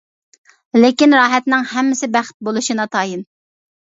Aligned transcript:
لېكىن، 0.77 1.13
راھەتنىڭ 1.19 1.67
ھەممىسى 1.73 2.11
بەخت 2.17 2.37
بولۇشى 2.49 2.79
ناتايىن. 2.81 3.27